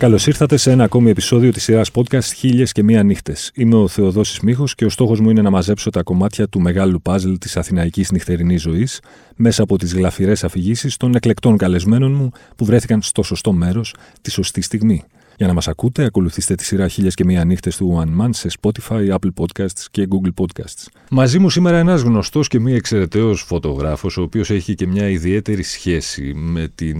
[0.00, 3.50] Καλώς ήρθατε σε ένα ακόμη επεισόδιο της σειράς podcast Χίλιες και Μία Νύχτες.
[3.54, 7.02] Είμαι ο Θεοδόσης Μίχο και ο στόχος μου είναι να μαζέψω τα κομμάτια του μεγάλου
[7.02, 9.00] παζλ της αθηναϊκής νυχτερινής ζωής
[9.36, 14.30] μέσα από τις γλαφυρές αφηγήσεις των εκλεκτών καλεσμένων μου που βρέθηκαν στο σωστό μέρος τη
[14.30, 15.04] σωστή στιγμή.
[15.36, 18.48] Για να μας ακούτε, ακολουθήστε τη σειρά Χίλιες και Μία Νύχτες του One Man σε
[18.60, 20.86] Spotify, Apple Podcasts και Google Podcasts.
[21.10, 25.62] Μαζί μου σήμερα ένας γνωστός και μη εξαιρεταίος φωτογράφος, ο οποίος έχει και μια ιδιαίτερη
[25.62, 26.98] σχέση με την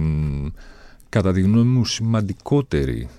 [1.11, 3.09] κατά τη γνώμη μου σημαντικότερη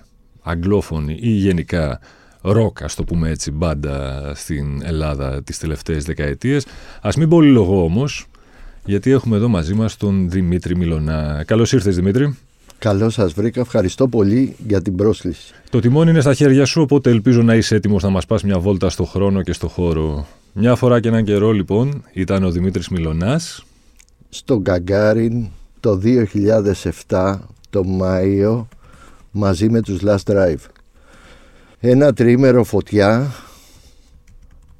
[0.41, 1.99] αγγλόφωνη ή γενικά
[2.41, 6.65] ροκ, ας το πούμε έτσι, μπάντα στην Ελλάδα τις τελευταίες δεκαετίες.
[7.01, 8.25] Ας μην πολυλογώ όμως,
[8.85, 11.43] γιατί έχουμε εδώ μαζί μας τον Δημήτρη Μιλωνά.
[11.47, 12.37] Καλώς ήρθες Δημήτρη.
[12.77, 13.61] Καλώς σας βρήκα.
[13.61, 15.53] Ευχαριστώ πολύ για την πρόσκληση.
[15.69, 18.59] Το τιμόνι είναι στα χέρια σου, οπότε ελπίζω να είσαι έτοιμος να μας πας μια
[18.59, 20.27] βόλτα στο χρόνο και στο χώρο.
[20.53, 23.65] Μια φορά και έναν καιρό, λοιπόν, ήταν ο Δημήτρης Μιλωνάς.
[24.29, 25.47] Στο Γκαγκάριν
[25.79, 25.95] το
[27.09, 27.39] 2007
[27.73, 28.67] το Μάιο
[29.31, 30.65] μαζί με τους Last Drive.
[31.79, 33.31] Ένα τρίμερο φωτιά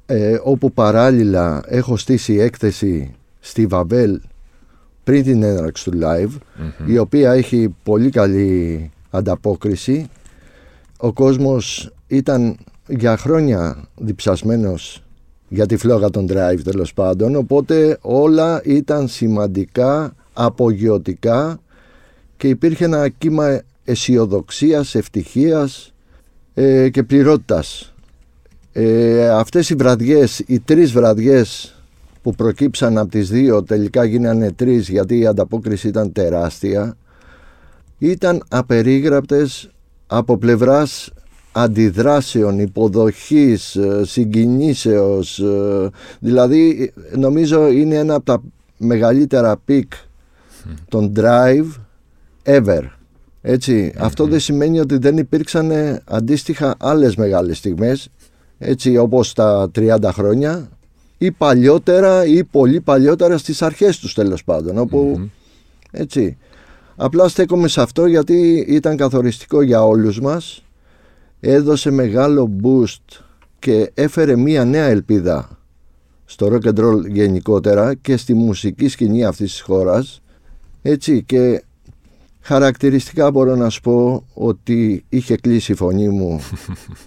[0.06, 4.20] ε, όπου παράλληλα έχω στήσει έκθεση στη Βαβέλ
[5.04, 6.38] πριν την έναρξη του live
[6.86, 10.10] η οποία έχει πολύ καλή ανταπόκριση.
[10.96, 12.56] Ο κόσμος ήταν
[12.86, 15.02] για χρόνια διψασμένος
[15.48, 21.58] για τη φλόγα των drive τέλος πάντων οπότε όλα ήταν σημαντικά απογειωτικά
[22.44, 25.92] και υπήρχε ένα κύμα αισιοδοξίας, ευτυχίας
[26.54, 27.94] ε, και πληρότητας.
[28.72, 31.74] Ε, αυτές οι βραδιές, οι τρεις βραδιές
[32.22, 36.96] που προκύψαν από τις δύο τελικά γίνανε τρεις γιατί η ανταπόκριση ήταν τεράστια
[37.98, 39.70] ήταν απερίγραπτες
[40.06, 41.12] από πλευράς
[41.52, 45.42] αντιδράσεων, υποδοχής, ε, συγκινήσεως
[46.20, 48.42] δηλαδή νομίζω είναι ένα από τα
[48.76, 49.92] μεγαλύτερα peak
[50.88, 51.83] των Drive
[52.44, 52.82] ever.
[53.40, 55.72] έτσι Αυτό δεν σημαίνει ότι δεν υπήρξαν
[56.04, 58.08] αντίστοιχα άλλες μεγάλες στιγμές
[58.58, 60.68] έτσι όπως τα 30 χρόνια
[61.18, 64.88] ή παλιότερα ή πολύ παλιότερα στις αρχές τους τέλος πάντων
[65.90, 66.36] έτσι.
[66.96, 70.64] Απλά στέκομαι σε αυτό γιατί ήταν καθοριστικό για όλους μας
[71.40, 73.22] έδωσε μεγάλο boost
[73.58, 75.58] και έφερε μία νέα ελπίδα
[76.24, 80.22] στο rock and roll γενικότερα και στη μουσική σκηνή αυτής της χώρας
[80.82, 81.64] έτσι και
[82.46, 86.40] Χαρακτηριστικά μπορώ να σου πω ότι είχε κλείσει η φωνή μου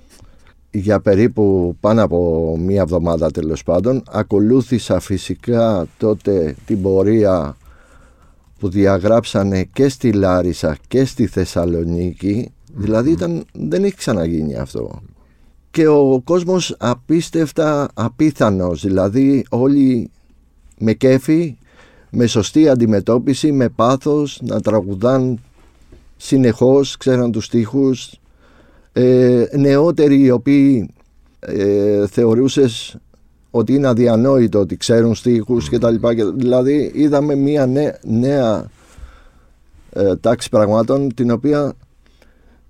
[0.72, 4.04] για περίπου πάνω από μία εβδομάδα τέλος πάντων.
[4.12, 7.58] Ακολούθησα φυσικά τότε την πορεία
[8.60, 12.52] που διαγράψανε και στη Λάρισα και στη Θεσσαλονίκη.
[12.74, 15.02] Δηλαδή ήταν, δεν έχει ξαναγίνει αυτό.
[15.72, 20.10] Και ο κόσμος απίστευτα απίθανος, δηλαδή όλοι
[20.78, 21.58] με κέφι
[22.10, 25.40] με σωστή αντιμετώπιση, με πάθος, να τραγουδάν
[26.18, 28.20] συνεχώς, ξέραν τους στίχους.
[28.94, 30.90] Ε, νεότεροι οι οποίοι
[31.40, 32.98] ε, θεωρούσες
[33.52, 36.14] ότι είναι αδιανόητο ότι ξέρουν στίχους και τα λοιπά.
[36.36, 38.70] Δηλαδή είδαμε μια νέα, νέα
[39.90, 41.74] ε, τάξη πραγμάτων την οποία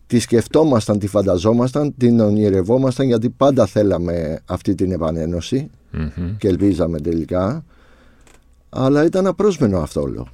[0.08, 5.70] τη σκεφτόμασταν, τη φανταζόμασταν, την ονειρευόμασταν γιατί πάντα θέλαμε αυτή την επανενωση
[6.38, 7.64] και ελπίζαμε τελικά.
[8.70, 10.28] Αλλά ήταν απρόσμενο αυτό όλο.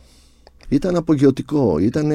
[0.69, 2.11] Ήταν απογειωτικό, ήταν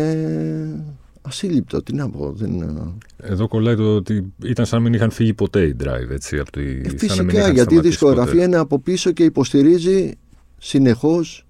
[1.22, 2.32] ασύλληπτο, τι να πω.
[2.32, 2.76] Δεν...
[3.16, 6.50] Εδώ κολλάει το ότι ήταν σαν να μην είχαν φύγει ποτέ οι drive, έτσι, από
[6.50, 6.60] τη...
[6.60, 10.12] Ε, φυσικά, γιατί η δισκογραφία είναι από πίσω και υποστηρίζει
[10.58, 11.46] συνεχώς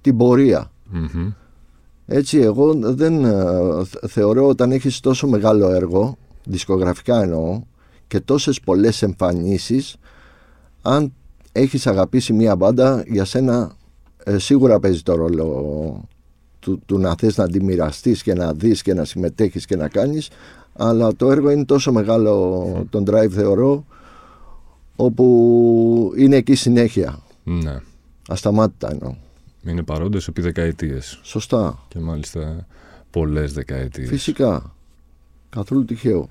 [0.00, 0.70] την πορεία.
[2.06, 7.62] Έτσι, εγώ δεν ε, θεωρώ όταν έχεις τόσο μεγάλο έργο, δισκογραφικά εννοώ,
[8.06, 9.96] και τόσες πολλές εμφανίσεις,
[10.82, 11.12] αν
[11.52, 13.76] έχεις αγαπήσει μία μπάντα, για σένα
[14.28, 16.08] ε, σίγουρα παίζει το ρόλο
[16.60, 20.28] του, του να θες να αντιμοιραστεί και να δεις και να συμμετέχεις και να κάνεις
[20.80, 23.84] αλλά το έργο είναι τόσο μεγάλο τον drive θεωρώ
[24.96, 27.18] όπου είναι εκεί συνέχεια.
[27.44, 27.80] Ναι.
[28.28, 29.14] ασταμάτητα εννοώ.
[29.64, 31.20] Είναι παρόντες επί δεκαετίες.
[31.22, 31.78] Σωστά.
[31.88, 32.66] Και μάλιστα
[33.10, 34.08] πολλές δεκαετίες.
[34.08, 34.74] Φυσικά.
[35.50, 36.28] Καθόλου τυχαίο.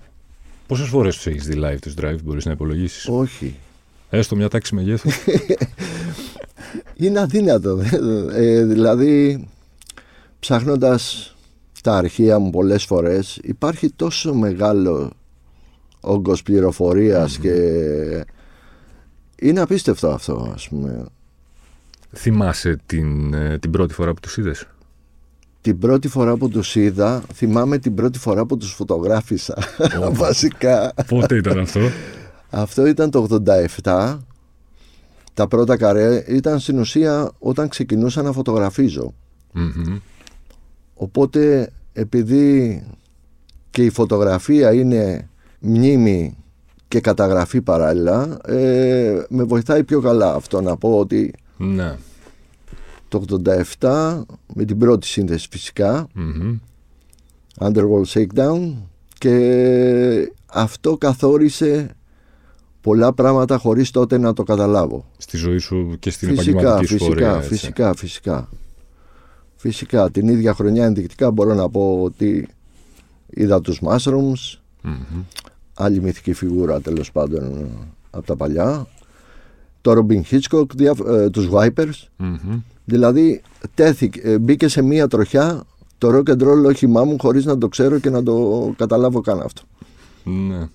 [0.67, 3.55] Πόσες φορές τους έχεις δει live τους drive μπορείς να υπολογίσεις; Όχι.
[4.09, 5.15] Έστω μια τάξη μεγέθους.
[6.95, 7.79] είναι αδύνατο.
[8.33, 9.47] Ε, δηλαδή,
[10.39, 11.35] ψάχνοντας
[11.83, 15.11] τα αρχεία μου πολλές φορές, υπάρχει τόσο μεγάλο
[15.99, 16.43] όγκος
[17.41, 17.53] και
[19.39, 21.05] είναι απίστευτο αυτό, ας πούμε.
[22.15, 24.67] Θυμάσαι την, ε, την πρώτη φορά που τους είδες;
[25.61, 29.57] Την πρώτη φορά που τους είδα, θυμάμαι την πρώτη φορά που τους φωτογράφησα,
[30.11, 30.93] βασικά.
[31.07, 31.79] Πότε ήταν αυτό;
[32.49, 33.27] Αυτό ήταν το
[33.83, 34.17] 87
[35.37, 39.13] τα πρώτα καρέ ήταν στην ουσία όταν ξεκινούσα να φωτογραφιζω
[40.93, 42.83] Οπότε επειδή
[43.69, 45.29] και η φωτογραφία είναι
[45.59, 46.37] μνήμη
[46.87, 51.95] και καταγραφή παράλληλα ε, με βοηθάει πιο καλά αυτό να πω ότι Ναι.
[53.07, 53.23] το
[53.79, 54.21] 87
[54.53, 56.57] με την πρώτη σύνθεση φυσικά Μμμ.
[57.59, 58.73] Underworld Shakedown
[59.17, 61.95] και αυτό καθόρισε
[62.87, 65.05] πολλά πράγματα χωρίς τότε να το καταλάβω.
[65.17, 67.35] Στη ζωή σου και στην Φυσικά, επαγγελματική σου φυσικά, πορεία.
[67.35, 67.47] έτσι.
[67.47, 68.49] φυσικά, φυσικά.
[69.55, 72.47] Φυσικά, την ίδια χρονιά ενδεικτικά μπορώ να πω ότι
[73.27, 74.95] είδα τους Mushrooms, Μμμ.
[75.73, 77.67] άλλη μυθική φιγούρα τέλος πάντων
[78.09, 78.87] από τα παλιά,
[79.81, 82.61] το Robin Hitchcock, δια- ε, τους Vipers, Μμμ.
[82.85, 83.41] δηλαδή
[83.73, 85.63] τέθηκε, ε, μπήκε σε μία τροχιά
[85.97, 89.41] το rock and roll όχημά μου χωρίς να το ξέρω και να το καταλάβω καν
[89.41, 89.61] αυτό.
[90.23, 90.67] Ναι.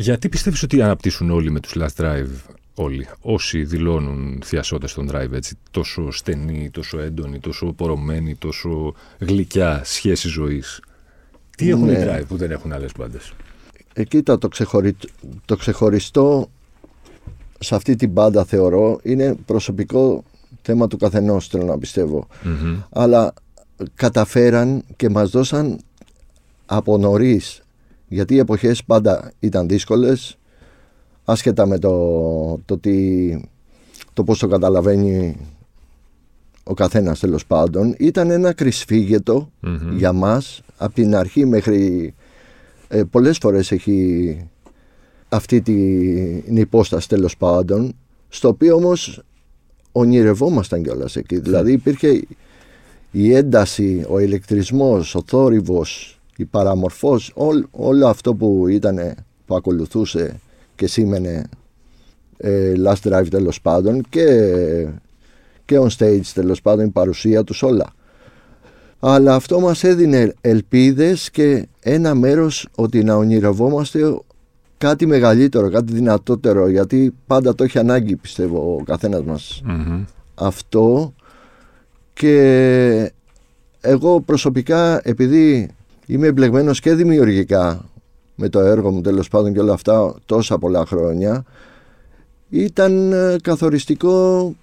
[0.00, 2.28] Γιατί πιστεύεις ότι αναπτύσσουν όλοι με τους Last Drive
[2.74, 9.80] όλοι, όσοι δηλώνουν θειασότες στον Drive έτσι, τόσο στενή, τόσο έντονη, τόσο πορωμένη, τόσο γλυκιά
[9.84, 10.80] σχέση ζωής;
[11.56, 12.06] Τι έχουν οι Ναι.
[12.08, 13.32] Drive που δεν έχουν άλλες μπάντες;
[13.92, 14.96] Ε, κοίτα, το, ξεχωρι...
[15.44, 16.50] το ξεχωριστό
[17.58, 20.24] σε αυτή την μπάντα θεωρώ είναι προσωπικό
[20.62, 22.26] θέμα του καθενός θέλω να πιστεύω.
[22.42, 22.76] Μμμ.
[22.90, 23.34] Αλλά
[23.94, 25.78] καταφέραν και μας δώσαν
[26.66, 27.62] από νωρίς.
[28.08, 30.38] Γιατί οι εποχές πάντα ήταν δύσκολες
[31.24, 33.40] άσχετα με το, το, τι,
[34.12, 35.36] το πώς το καταλαβαίνει
[36.62, 39.96] ο καθένας τέλος πάντων ήταν ένα κρυσφύγετο Μμμ.
[39.96, 40.60] για μας.
[40.76, 42.14] Από την αρχή μέχρι
[42.88, 44.48] ε, πολλές φορές έχει
[45.28, 47.96] αυτή την υπόσταση τέλος πάντων
[48.28, 49.22] στο οποίο όμως
[49.92, 51.38] ονειρευόμασταν κιόλας εκεί.
[51.38, 52.22] Δηλαδή υπήρχε
[53.10, 59.14] η ένταση, ο ηλεκτρισμός, ο θόρυβος, η παραμορφός όλ- όλο αυτό που ήταν
[59.46, 60.40] που ακολουθούσε
[60.74, 61.44] και σήμαινε
[62.36, 64.26] ε, Last Drive τέλος πάντων και,
[65.64, 67.86] και on stage τέλος πάντων η παρουσία τους όλα.
[69.00, 74.18] Αλλά αυτό μας έδινε ελπίδες και ένα μέρος ότι να ονειρευόμαστε
[74.78, 79.62] κάτι μεγαλύτερο, κάτι δυνατότερο γιατί πάντα το έχει ανάγκη πιστεύω ο καθένας μας.
[79.64, 80.04] Μμμ.
[80.34, 81.14] αυτό.
[82.12, 83.12] Και
[83.80, 85.70] εγώ προσωπικά επειδή
[86.08, 87.84] είμαι εμπλεγμένος και δημιουργικά
[88.34, 91.44] με το έργο μου τέλος πάντων και όλα αυτά τόσα πολλά χρόνια
[92.48, 94.54] ήταν ε, καθοριστικό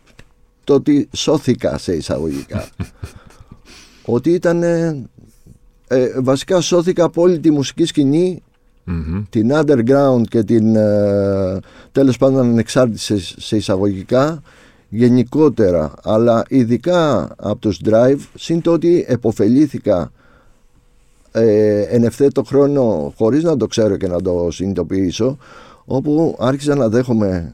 [0.64, 2.68] το ότι σώθηκα σε εισαγωγικά
[4.06, 5.08] ότι ήταν ε,
[5.88, 8.44] ε, βασικά σώθηκα από όλη τη μουσική σκηνή
[8.84, 9.24] Μμμ.
[9.30, 11.60] την underground και την ε,
[11.92, 14.42] τέλος πάντων ανεξάρτητη σε, σε εισαγωγικά
[14.90, 20.12] γενικότερα αλλά ειδικά από τους drive συν το ότι εποφελήθηκα
[21.38, 25.38] ε, εν ευθέτω χρόνο χωρίς να το ξέρω και να το συνειδητοποιήσω
[25.86, 27.54] όπου άρχισα να δέχομαι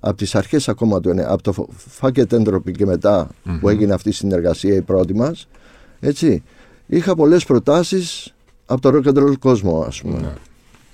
[0.00, 1.66] από τις αρχές ακόμα του ενε- από το
[2.00, 3.28] Fuck It Entropy και μετά
[3.60, 5.48] που έγινε αυτή η συνεργασία η πρώτη μας
[6.00, 6.42] έτσι
[6.86, 8.34] είχα πολλές προτάσεις
[8.66, 10.32] από το rock and roll κόσμο ας πούμε Ναι.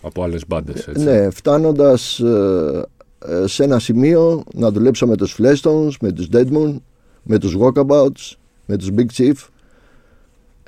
[0.02, 1.04] Από άλλες μπάντες, έτσι.
[1.04, 2.84] ναι, φτάνοντας ε,
[3.26, 6.76] ε, σε ένα σημείο να δουλέψω με τους Flestons, με τους Deadmoon,
[7.22, 8.32] με τους Walkabouts,
[8.66, 9.34] με τους Big Chief.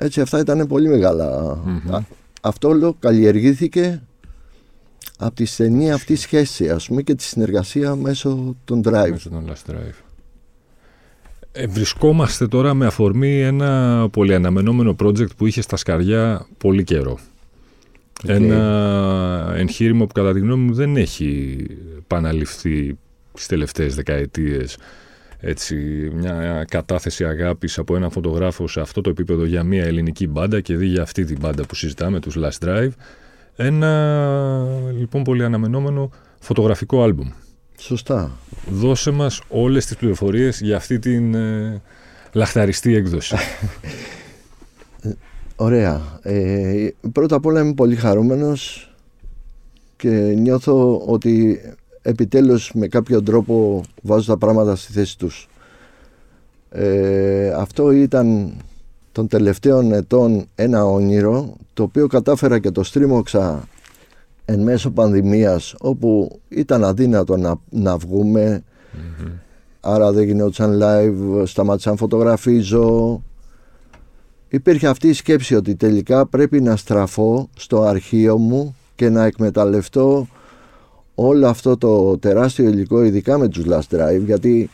[0.01, 1.55] Έτσι αυτά ήταν πολύ μεγάλα.
[1.65, 1.95] Μμμ.
[1.95, 2.05] Α-
[2.41, 4.01] αυτό όλο καλλιεργήθηκε
[5.17, 9.09] από τη στενή αυτή σχέση ας πούμε και τη συνεργασία μέσω των Drive.
[9.09, 10.03] Μέσω των Last Drive.
[11.51, 17.19] Ε, βρισκόμαστε τώρα με αφορμή ένα πολύ αναμενόμενο project που είχε στα σκαριά πολύ καιρό.
[18.23, 18.29] Οκ.
[18.29, 21.65] Ένα εγχείρημα που κατά τη γνώμη μου δεν έχει
[21.97, 22.97] επαναληφθεί
[23.33, 24.77] τις τελευταίες δεκαετίες.
[25.41, 25.75] Έτσι,
[26.13, 30.75] μια κατάθεση αγάπης από έναν φωτογράφο σε αυτό το επίπεδο για μια ελληνική μπάντα και
[30.75, 32.89] δει για αυτή την μπάντα που συζητάμε, τους Last Drive.
[33.55, 34.65] Ένα
[34.97, 37.29] λοιπόν πολύ αναμενόμενο φωτογραφικό άλμπουμ.
[37.77, 38.31] Σωστά.
[38.69, 41.81] Δώσε μας όλες τις πληροφορίες για αυτή την ε,
[42.31, 43.35] λαχταριστή έκδοση.
[45.55, 46.19] Ωραία.
[46.21, 48.93] Ε, πρώτα απ' όλα είμαι πολύ χαρούμενος
[49.95, 51.59] και νιώθω ότι
[52.09, 55.49] επιτέλους με κάποιο τρόπο βάζω τα πράγματα στη θέση τους.
[56.69, 58.53] Ε, αυτό ήταν
[59.11, 63.67] των τελευταίων ετών ένα όνειρο το οποίο κατάφερα και το στρίμωξα
[64.45, 68.63] εν μέσω πανδημίας όπου ήταν αδύνατο να, να βγούμε.
[69.79, 73.21] Άρα δεν γινόταν live, σταμάτησα να φωτογραφίζω.
[74.47, 80.27] Υπήρχε αυτή η σκέψη ότι τελικά πρέπει να στραφώ στο αρχείο μου και να εκμεταλλευτώ
[81.27, 84.69] όλο αυτό το τεράστιο υλικό ειδικά με τους Last Drive γιατί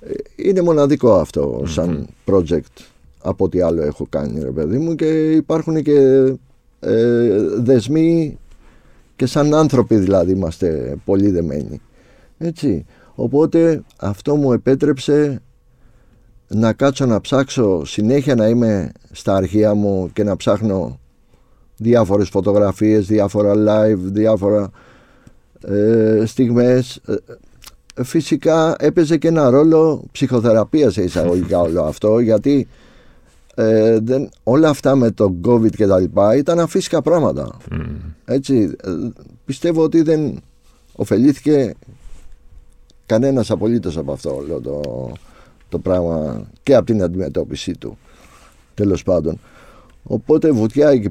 [0.00, 2.84] ε, είναι μοναδικό αυτό σαν project
[3.22, 5.98] από ό,τι άλλο έχω κάνει ρε παιδί μου και υπάρχουν και
[6.80, 8.38] ε, δεσμοί
[9.16, 11.80] και σαν άνθρωποι δηλαδή είμαστε πολύ δεμένοι.
[12.38, 12.84] Έτσι.
[13.14, 15.42] Οπότε αυτό μου επέτρεψε
[16.48, 20.98] να κάτσω να ψάξω συνέχεια να είμαι στα αρχεία μου και να ψάχνω
[21.76, 24.70] διάφορες φωτογραφίες, διάφορα live, διάφορα
[25.68, 27.00] ε, στιγμές.
[27.06, 32.68] Ε, φυσικά έπαιζε και ένα ρόλο ψυχοθεραπείας σε εισαγωγικά όλο αυτό γιατί
[33.54, 37.56] ε, δεν, όλα αυτά με το COVID και τα λοιπά ήταν αφύσικα πράγματα.
[38.24, 38.90] Έτσι, ε,
[39.44, 40.42] πιστεύω ότι δεν
[40.92, 41.74] ωφελήθηκε
[43.06, 44.80] κανένας απολύτως από αυτό όλο το,
[45.68, 47.98] το πράγμα και από την αντιμετώπιση του
[48.74, 49.38] τέλος πάντων.
[50.02, 51.10] Οπότε βουτιά εκεί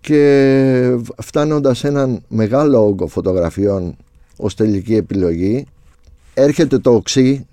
[0.00, 3.96] και φτάνοντας σε έναν μεγάλο όγκο φωτογραφιών
[4.36, 5.66] ως τελική επιλογή
[6.34, 7.46] έρχεται το οξύ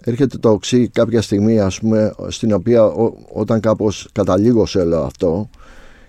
[0.00, 2.84] έρχεται το οξύ κάποια στιγμή ας πούμε στην οποία
[3.32, 5.48] όταν κάπως καταλήγω σε όλο αυτό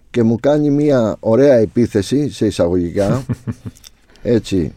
[0.10, 3.26] και μου κάνει μια ωραία επίθεση σε εισαγωγικά
[4.22, 4.74] έτσι.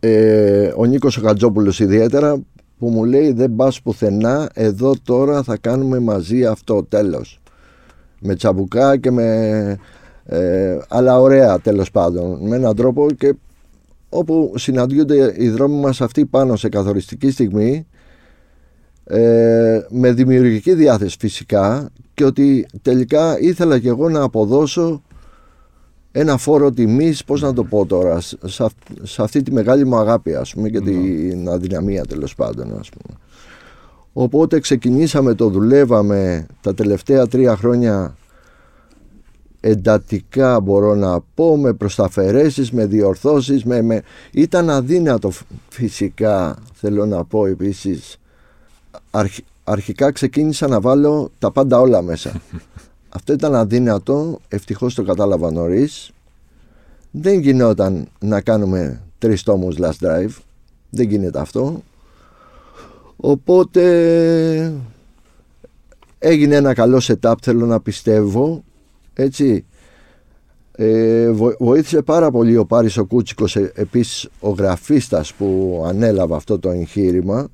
[0.00, 2.40] Ε, ο Νίκος Χατζόπουλος ιδιαίτερα
[2.78, 7.41] που μου λέει δεν πας πουθενά εδώ τώρα θα κάνουμε μαζί αυτό τέλος
[8.22, 9.78] με τσαμπουκά και με
[10.24, 13.34] ε, αλλά ωραία τέλος πάντων με έναν τρόπο και
[14.08, 17.86] όπου συναντιούνται οι δρόμοι μας αυτοί πάνω σε καθοριστική στιγμή
[19.04, 25.02] ε, με δημιουργική διάθεση φυσικά και ότι τελικά ήθελα και εγώ να αποδώσω
[26.12, 28.20] ένα φόρο τιμής, πώς να το πω τώρα,
[29.02, 30.90] σε, αυτή τη μεγάλη μου αγάπη ας πούμε και ναι.
[30.90, 33.18] την αδυναμία τέλος πάντων ας πούμε.
[34.12, 38.16] Οπότε ξεκινήσαμε, το δουλεύαμε τα τελευταία τρία χρόνια
[39.64, 44.02] εντατικά μπορώ να πω με προσταφαιρέσεις, με διορθώσεις με, με...
[44.32, 45.32] ήταν αδύνατο
[45.68, 48.16] φυσικά θέλω να πω επίσης
[49.64, 52.32] αρχικά ξεκίνησα να βάλω τα πάντα όλα μέσα
[53.16, 56.10] αυτό ήταν αδύνατο ευτυχώς το κατάλαβα νωρίς.
[57.10, 60.36] δεν γινόταν να κάνουμε τρεις τόμους last drive
[60.90, 61.82] δεν γίνεται αυτό
[63.24, 64.72] οπότε
[66.18, 68.64] έγινε ένα καλό setup θέλω να πιστεύω
[69.14, 69.64] έτσι.
[70.76, 76.58] Ε, βοήθησε πάρα πολύ ο Πάρης ο Κούτσικος ε, επίσης ο γραφίστας που ανέλαβε αυτό
[76.58, 77.48] το εγχείρημα.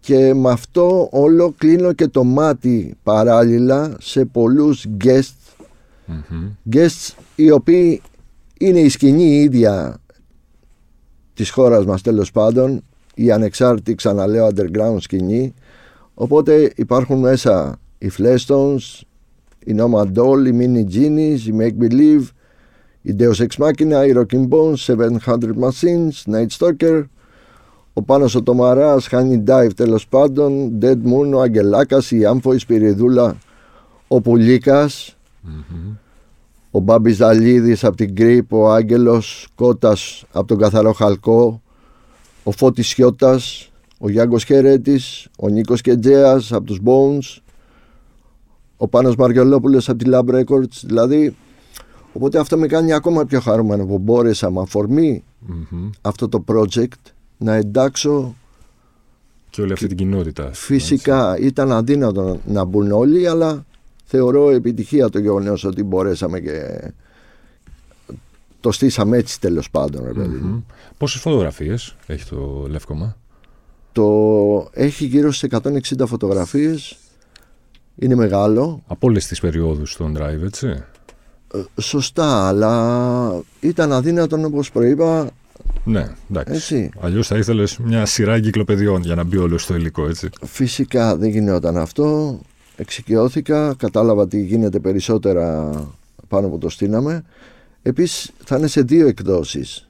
[0.00, 5.64] Και με αυτό όλο κλείνω και το μάτι παράλληλα σε πολλούς guests.
[6.72, 8.02] Guests οι οποίοι
[8.58, 10.00] είναι η σκηνή ίδια
[11.34, 12.82] της χώρας μας τέλος πάντων
[13.20, 15.54] η ανεξάρτητη ξαναλέω underground σκηνή
[16.14, 19.00] οπότε υπάρχουν μέσα οι Flestones
[19.64, 22.26] η Nomad Doll, η Mini Genies, η Make Believe,
[23.02, 27.04] η Deus Ex Machina, η Rocking Bones, 700 Machines, Night Stalker,
[27.92, 32.58] ο Πάνος ο Τομαράς, Honey Dive τέλος πάντων, Dead Moon, ο Αγγελάκας, η Άμφο, η
[32.58, 33.36] Σπυριδούλα,
[34.08, 35.16] ο πουλικας
[36.70, 41.62] ο Μπάμπης Δαλίδης από την Κρύπ, ο Άγγελος Κώτας από τον Καθαρό Χαλκό,
[42.48, 47.40] ο Φώτης Σιώτας, ο Γιάνγκος Χερέτης, ο Νίκος Κετζέας από τους Bones,
[48.76, 51.36] ο Πάνος Μαριολόπουλος από τη Lab Records δηλαδή
[52.12, 55.24] οπότε αυτό με κάνει ακόμα πιο χαρούμενο που μπόρεσα με αφορμη
[56.00, 58.34] αυτό το project να εντάξω
[59.50, 61.46] και όλη αυτή την κοινότητα φυσικά έτσι.
[61.46, 63.66] ήταν αδύνατο να μπουν όλοι αλλά
[64.04, 66.80] θεωρώ επιτυχία το γεγονός ότι μπορέσαμε και
[68.60, 70.04] το στήσαμε έτσι τέλος πάντων.
[70.16, 70.74] Mm-hmm.
[70.96, 73.16] Πόσες φωτογραφίες έχει το Λεύκομα,
[73.92, 75.48] Το έχει γύρω στις
[75.96, 76.96] 160 φωτογραφίες
[77.96, 78.82] είναι μεγάλο.
[78.86, 80.66] Από όλες τις περιόδους των drive, έτσι;
[81.54, 85.30] Ε, σωστά, αλλά ήταν αδύνατον όπως προείπα.
[85.84, 86.90] Ναι, εντάξει.
[87.00, 91.28] Αλλιώς θα ήθελες μια σειρά εγκυκλοπαιδιών για να μπει όλο στο υλικό, έτσι; Φυσικά δεν
[91.30, 92.38] γινόταν αυτό.
[92.76, 95.70] Εξοικειώθηκα, κατάλαβα ότι γίνεται περισσότερα
[96.28, 97.24] πάνω από το στείναμε.
[97.88, 99.88] Επίσης θα είναι σε δύο εκδόσεις.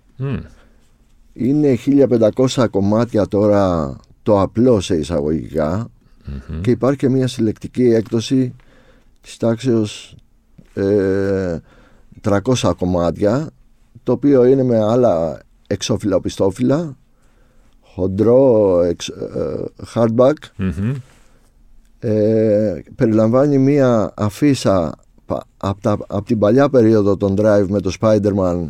[1.32, 5.90] Είναι 1500 κομμάτια τώρα το απλό σε εισαγωγικά
[6.60, 8.54] και υπάρχει και μια συλλεκτική έκδοση
[9.20, 10.16] της τάξεως
[10.74, 11.58] ε,
[12.22, 13.50] 300 κομμάτια
[14.02, 16.96] το οποίο είναι με άλλα εξώφυλλα πιστόφυλλα
[17.80, 19.64] χοντρό εξ, ε,
[19.94, 20.32] hardback.
[21.98, 24.94] Ε, περιλαμβάνει μια αφίσα
[25.56, 28.68] από, από την παλιά περίοδο των Drive με το Spider-Man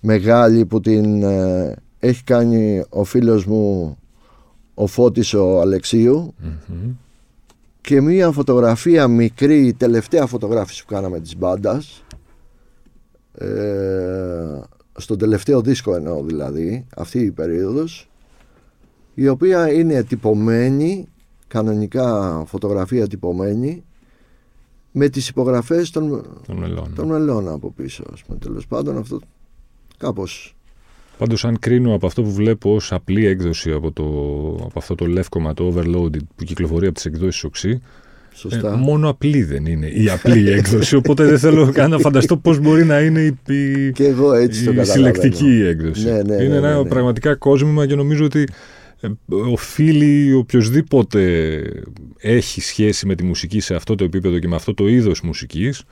[0.00, 3.96] μεγάλη που την ε, έχει κάνει ο φίλος μου
[4.74, 6.34] ο Φώτης ο αλεξιου
[7.80, 12.04] και μία φωτογραφία μικρή, η τελευταία φωτογράφηση που κάναμε της μπάντας.
[13.34, 14.60] Ε,
[14.96, 18.10] στον τελευταίο δίσκο εννοώ δηλαδή, αυτή η περίοδος
[19.14, 21.08] η οποία είναι τυπωμένη,
[21.48, 23.84] κανονικά φωτογραφία τυπωμένη
[24.92, 26.24] με τις υπογραφές των,
[26.94, 28.04] των μελών, από πίσω.
[28.38, 29.20] Τέλος πάντων αυτό
[29.98, 30.54] κάπως
[31.18, 34.04] Πάντως, αν κρίνω από αυτό που βλέπω ως απλή έκδοση από, το,
[34.64, 37.80] από αυτό το λεύκομα, το Overloaded που κυκλοφορεί από τις εκδόσεις Οξύ,
[38.34, 38.72] Σωστά.
[38.72, 42.58] Ε, μόνο απλή δεν είναι η απλή έκδοση, οπότε δεν θέλω καν να φανταστώ πώς
[42.58, 45.14] μπορεί να είναι η, η, και εγώ έτσι το η καταλαβαίνω.
[45.14, 46.04] συλλεκτική έκδοση.
[46.04, 46.88] Ναι, ναι, είναι ναι, ένα ναι, ναι.
[46.88, 48.44] πραγματικά κόσμημα και νομίζω ότι ε,
[49.28, 51.62] οφείλει οποιοδήποτε
[52.18, 55.84] έχει σχέση με τη μουσική σε αυτό το επίπεδο και με αυτό το είδος μουσικής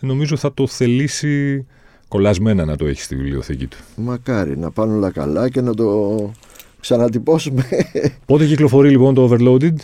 [0.00, 1.66] νομίζω θα το θελήσει
[2.08, 3.76] κολλασμένα να το έχει στη βιβλιοθήκη του.
[3.96, 6.32] Μακάρι να πάνε όλα καλά και να το
[6.80, 7.64] ξανατυπώσουμε.
[8.26, 9.74] Πότε κυκλοφορεί λοιπόν το Overloaded?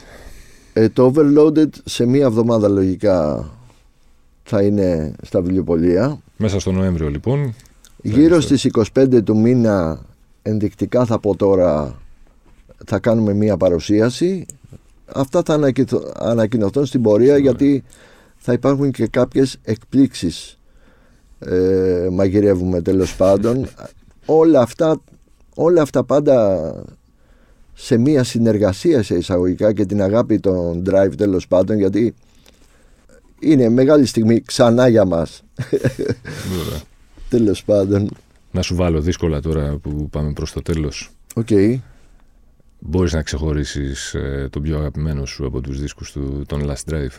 [0.72, 3.50] Ε, το Overloaded σε μία εβδομάδα λογικά
[4.42, 6.20] θα είναι στα βιβλιοπολία.
[6.36, 7.54] Μέσα στο Νοέμβριο λοιπόν.
[8.02, 10.04] Γύρω στις 25 του μήνα
[10.42, 12.01] ενδεικτικά θα πω τώρα
[12.86, 14.46] θα κάνουμε μία παρουσίαση.
[15.14, 17.84] Αυτά θα ανακοινω- ανακοινωθούν στην πορεία γιατί
[18.36, 20.58] θα υπάρχουν και κάποιες εκπλήξεις
[21.38, 23.68] ε, μαγειρεύουμε τέλος πάντων.
[24.26, 25.00] όλα, αυτά,
[25.54, 26.84] όλα αυτά πάντα
[27.74, 32.14] σε μία συνεργασία σε εισαγωγικά και την αγάπη των Drive τέλος πάντων γιατί
[33.40, 36.80] είναι μεγάλη στιγμή ξανά για μας Βέβαια.
[37.30, 38.08] τέλος πάντων.
[38.50, 41.10] Να σου βάλω δύσκολα τώρα που πάμε προς το τέλος.
[41.34, 41.48] Οκ.
[42.84, 47.18] Μπορείς να ξεχωρίσεις ε, τον πιο αγαπημένο σου από τους δίσκους του, των Last Drive;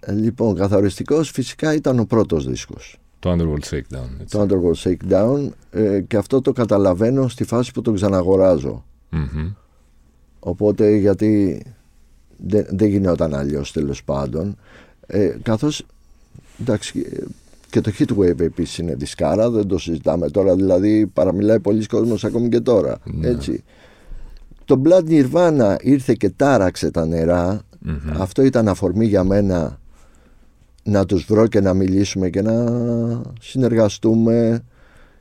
[0.00, 2.98] Ε, Λοιπόν, καθοριστικός φυσικά ήταν ο πρώτος δίσκος.
[3.18, 4.08] Το Underworld Shakedown.
[4.20, 4.36] Έτσι.
[4.36, 8.84] Το Underworld Shakedown ε, και αυτό το καταλαβαίνω στη φάση που το ξαναγοράζω.
[9.10, 9.52] Μμμ.
[10.38, 11.62] Οπότε γιατί
[12.36, 14.56] δεν, δεν γινόταν αλλιώς τέλος πάντων.
[15.06, 15.86] Ε, καθώς
[16.60, 17.24] εντάξει ε,
[17.80, 22.48] και το Heatwave επίσης είναι δισκάρα, δεν το συζητάμε τώρα, δηλαδή παραμιλάει πολλοί κόσμος ακόμη
[22.48, 22.98] και τώρα.
[23.04, 23.28] Ναι.
[23.28, 23.64] Έτσι.
[24.64, 27.60] Το Blood Nirvana ήρθε και τάραξε τα νερά.
[27.78, 28.20] Μμμ.
[28.20, 29.80] Αυτό ήταν αφορμή για μένα
[30.82, 32.64] να τους βρω και να μιλήσουμε και να
[33.40, 34.64] συνεργαστούμε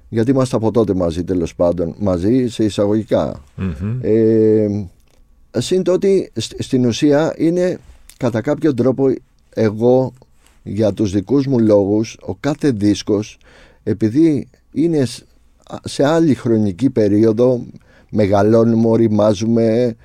[0.10, 4.00] γιατί είμαστε από τότε μαζί τέλος πάντων μαζί σε εισαγωγικά Μμμ.
[4.02, 4.68] ε,
[5.58, 7.78] Συν το ότι σ- στην ουσία είναι
[8.18, 9.14] κατά κάποιο τρόπο
[9.50, 10.14] εγώ
[10.68, 13.38] για τους δικούς μου λόγους ο κάθε δίσκος
[13.84, 15.24] επειδή είναι σ-
[15.68, 17.66] α- σε άλλη χρονική περίοδο
[18.10, 19.96] μεγαλώνουμε, οριμάζουμε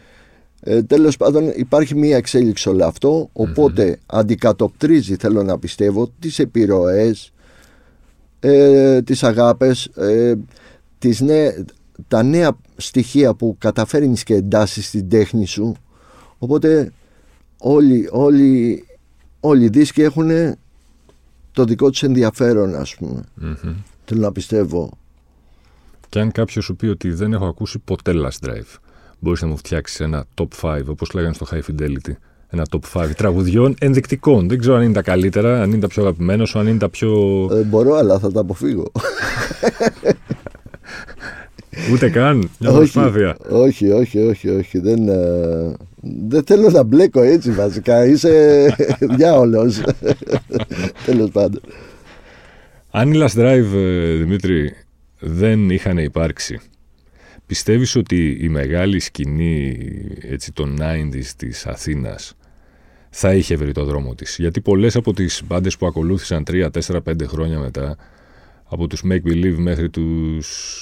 [0.61, 7.33] ε, τέλος πάντων υπάρχει μία εξέλιξη όλο αυτό οπότε αντικατοπτρίζει θέλω να πιστεύω τις επιρροές
[8.41, 10.35] ε, τις αγάπες ε,
[10.99, 11.65] τις νέ,
[12.09, 15.75] τα νέα στοιχεία που καταφέρνεις και εντάσσεις στην τέχνη σου.
[16.39, 16.93] Οπότε
[17.59, 18.85] όλοι, όλοι,
[19.41, 20.31] όλοι οι δίσκοι έχουν
[21.53, 23.75] το δικό τους ενδιαφέρον ας πούμε Μμμ.
[24.05, 24.91] θέλω να πιστεύω
[26.09, 28.77] Και αν κάποιος σου πει ότι δεν έχω ακούσει ποτέ Last Drive,
[29.19, 32.13] μπορείς να μου φτιάξεις ένα top 5, όπως λέγανε στο High Fidelity.
[32.53, 34.49] Ένα top 5 τραγουδιών ενδεικτικών.
[34.49, 36.89] Δεν ξέρω αν είναι τα καλύτερα, αν είναι τα πιο αγαπημένα σου, αν είναι τα
[36.89, 37.11] πιο.
[37.53, 38.93] ε, μπορώ αλλά θα τα αποφύγω
[41.93, 42.51] Ούτε καν.
[42.59, 43.37] Μια όχι, προσπάθεια.
[43.51, 48.67] όχι, όχι, όχι, όχι δεν, ε, δεν θέλω να μπλέκω έτσι βασικά είσαι
[49.17, 49.81] διάολος
[51.07, 51.61] τέλος πάντων
[52.91, 54.73] Αν οι Last Drive, ε, Δημήτρη,
[55.19, 56.61] δεν είχαν υπάρξει,
[57.47, 59.79] πιστεύεις ότι η μεγάλη σκηνή
[60.21, 62.35] έτσι, των 90s της Αθήνας
[63.11, 67.01] θα είχε βρει το δρόμο της; Γιατί πολλές από τις μπάντες που ακολούθησαν 3, 4,
[67.03, 67.97] 5 χρόνια μετά,
[68.65, 70.79] από τους Make Believe μέχρι τους,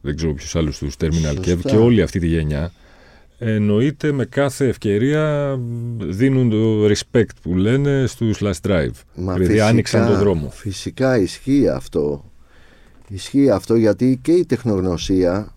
[0.00, 1.70] δεν ξέρω ποιους άλλους, τους Terminal Kev Σωστά.
[1.70, 2.72] και όλη αυτή τη γενιά,
[3.44, 5.56] εννοείται με κάθε ευκαιρία
[5.98, 8.90] δίνουν το respect που λένε στους Last Drive.
[9.14, 10.50] Μα δηλαδή άνοιξαν το δρόμο.
[10.50, 12.30] Φυσικά ισχύει αυτό.
[13.08, 15.52] Ισχύει αυτό γιατί και η τεχνογνωσία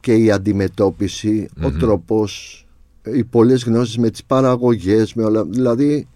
[0.00, 2.64] και η αντιμετώπιση, ο τρόπος,
[3.14, 5.44] οι πολλές γνώσεις με τις παραγωγές, με όλα.
[5.44, 6.08] Δηλαδή,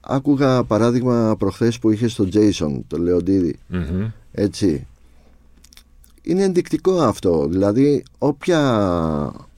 [0.00, 4.06] άκουγα παράδειγμα προχθές που είχε στο Jason, το Λεοντίδη, Μμμ.
[4.32, 4.86] έτσι.
[6.22, 7.46] Είναι ενδεικτικό αυτό.
[7.48, 8.60] Δηλαδή, όποια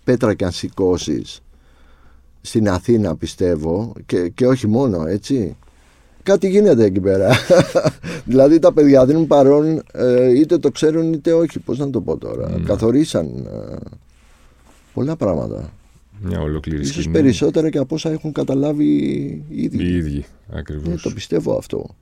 [0.05, 1.41] πέτρα και αν σηκώσεις
[2.41, 5.57] στην Αθήνα, πιστεύω, και, και όχι μόνο, έτσι.
[6.23, 7.31] Κάτι γίνεται εκεί πέρα.
[8.25, 11.59] δηλαδή τα παιδιά δίνουν παρόν, ε, είτε το ξέρουν είτε όχι.
[11.59, 12.49] Πώς να το πω τώρα.
[12.51, 12.65] Ναι.
[12.65, 13.77] Καθορίσαν ε,
[14.95, 15.73] πολλά πράγματα.
[16.21, 17.13] Μια ολόκληρη Ίσως σκηνή.
[17.13, 18.85] περισσότερα και από όσα έχουν καταλάβει
[19.49, 19.85] οι ίδιοι.
[19.85, 21.03] Οι ίδιοι, Ναι, ακριβώς.
[21.03, 21.95] το πιστεύω αυτό.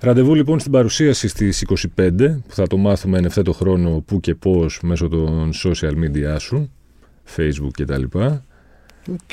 [0.00, 1.64] Ραντεβού λοιπόν στην παρουσίαση στις
[1.96, 2.10] 25
[2.48, 6.70] που θα το μάθουμε εν ευθέτω χρόνο που και πώς μέσω των social media σου,
[7.36, 8.02] facebook κτλ.
[9.12, 9.30] Οκ.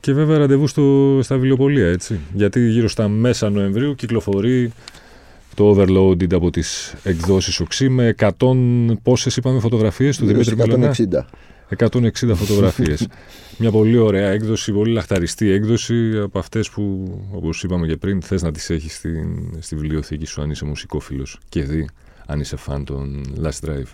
[0.00, 2.20] Και βέβαια ραντεβού στο, στα βιβλιοπωλεία έτσι.
[2.34, 4.72] Γιατί γύρω στα μέσα Νοεμβρίου κυκλοφορεί
[5.54, 8.30] το Overloaded από τις εκδόσεις Οξύ με 100
[9.02, 11.26] πόσες είπαμε φωτογραφίες του κυρίου Δημήτρη στις Μελωνά.
[11.26, 11.26] 160.
[11.76, 13.06] 160 φωτογραφίες.
[13.58, 18.42] Μια πολύ ωραία έκδοση, πολύ λαχταριστή έκδοση από αυτές που, όπως είπαμε και πριν, θες
[18.42, 21.88] να τις έχεις στην, στη βιβλιοθήκη σου αν είσαι μουσικόφιλος και δη
[22.26, 23.88] αν είσαι φαν των Last Drive.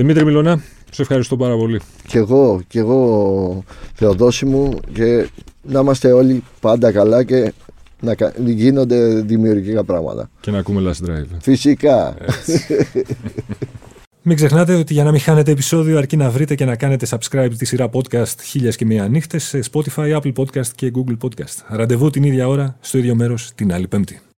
[0.00, 1.80] Δημήτρη Μιλωνά, σε ευχαριστώ πάρα πολύ.
[2.06, 5.28] Κι εγώ, κι εγώ Θεοδόση μου και
[5.62, 7.52] να είμαστε όλοι πάντα καλά και
[8.00, 10.30] να γίνονται δημιουργικά πράγματα.
[10.40, 11.26] Και να ακούμε Last Drive.
[11.40, 12.16] Φυσικά.
[14.22, 17.52] Μην ξεχνάτε ότι για να μην χάνετε επεισόδιο αρκεί να βρείτε και να κάνετε subscribe
[17.58, 21.64] τη σειρά podcast χίλιας και μία νύχτες σε Spotify, Apple Podcast και Google Podcast.
[21.68, 24.20] Ραντεβού την ίδια ώρα, στο ίδιο μέρος, την άλλη πέμπτη.